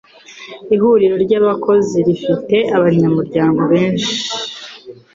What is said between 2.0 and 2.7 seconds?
rifite